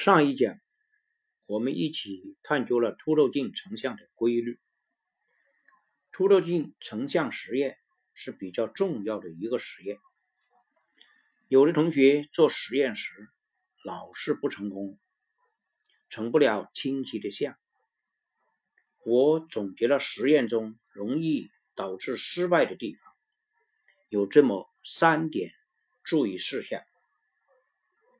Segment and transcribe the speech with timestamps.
[0.00, 0.60] 上一讲，
[1.46, 4.60] 我们一起探究了凸透镜成像的规律。
[6.12, 7.76] 凸透镜成像实验
[8.14, 9.98] 是比较重要的一个实验。
[11.48, 13.28] 有的同学做实验时
[13.82, 15.00] 老是不成功，
[16.08, 17.58] 成不了清晰的像。
[19.04, 23.12] 我总结了实验中容易导致失败的地方，
[24.08, 25.50] 有这么三点
[26.04, 26.84] 注意事项：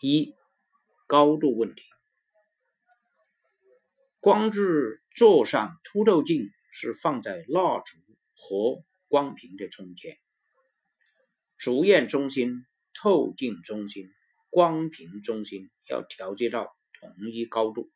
[0.00, 0.36] 一。
[1.14, 1.84] 高度问题，
[4.18, 7.96] 光质座上凸透镜是放在蜡烛
[8.34, 10.18] 和光屏的中间，
[11.56, 12.66] 主焰中心、
[13.00, 14.08] 透镜中心、
[14.50, 17.92] 光屏中心要调节到同一高度，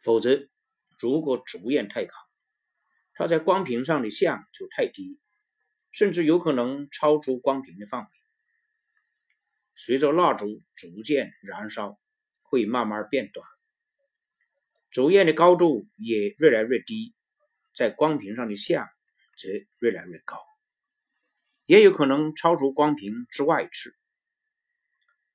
[0.00, 0.48] 否则
[0.98, 2.12] 如果主焰太高，
[3.12, 5.20] 它在光屏上的像就太低，
[5.92, 8.08] 甚至有可能超出光屏的范围。
[9.76, 11.98] 随着蜡烛逐渐燃烧，
[12.42, 13.46] 会慢慢变短，
[14.90, 17.12] 烛焰的高度也越来越低，
[17.74, 18.88] 在光屏上的像
[19.36, 19.48] 则
[19.80, 20.38] 越来越高，
[21.66, 23.92] 也有可能超出光屏之外去。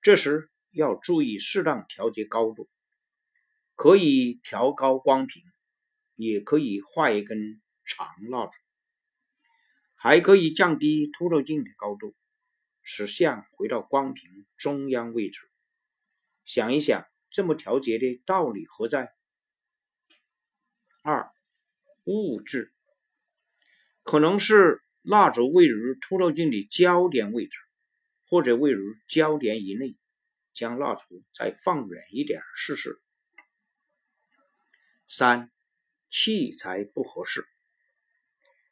[0.01, 2.69] 这时要注意适当调节高度，
[3.75, 5.43] 可以调高光屏，
[6.15, 8.51] 也可以画一根长蜡烛，
[9.95, 12.15] 还可以降低凸透镜的高度。
[12.81, 15.39] 使像回到光屏中央位置。
[16.45, 19.13] 想一想，这么调节的道理何在？
[21.01, 21.31] 二、
[22.05, 22.73] 物质
[24.03, 27.57] 可能是蜡烛位于凸透镜的焦点位置，
[28.25, 29.97] 或者位于焦点以内。
[30.51, 32.99] 将蜡烛再放远一点试试。
[35.07, 35.49] 三、
[36.09, 37.47] 器材不合适，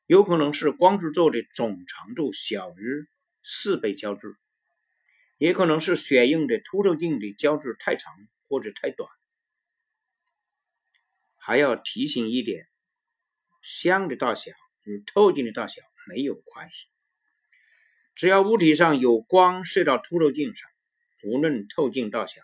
[0.06, 3.08] 有可能是光制座的总长度小于。
[3.50, 4.28] 四倍焦距，
[5.38, 8.14] 也可能是选用的凸透镜的焦距太长
[8.50, 9.10] 或者太短。
[11.38, 12.68] 还要提醒一点，
[13.62, 14.52] 像的大小
[14.84, 16.88] 与透镜的大小没有关系。
[18.16, 20.70] 只要物体上有光射到凸透镜上，
[21.24, 22.42] 无论透镜大小，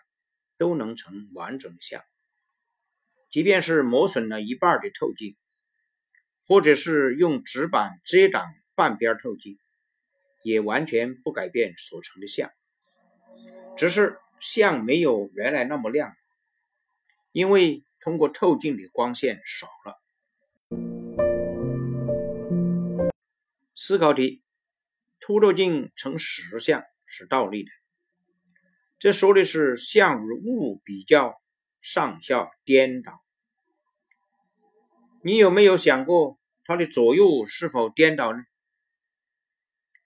[0.56, 2.02] 都能成完整的像。
[3.28, 5.36] 即便是磨损了一半的透镜，
[6.46, 9.58] 或者是用纸板遮挡半边透镜。
[10.44, 12.50] 也完全不改变所成的像，
[13.78, 16.14] 只是像没有原来那么亮，
[17.32, 20.02] 因为通过透镜的光线少了。
[23.74, 24.42] 思考题：
[25.18, 27.70] 凸透镜成实像是倒立的，
[28.98, 31.40] 这说的是像与物比较
[31.80, 33.24] 上下颠倒。
[35.22, 38.44] 你有没有想过它的左右是否颠倒呢？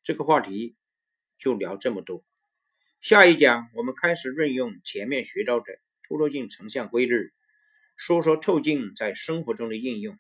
[0.09, 0.75] 这个话题
[1.37, 2.25] 就聊这么多，
[3.03, 5.67] 下一讲我们开始运用前面学到的
[6.03, 7.31] 凸透镜成像规律，
[7.99, 10.19] 说说透镜在生活中的应用。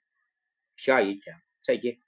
[0.76, 2.07] 下一讲再见。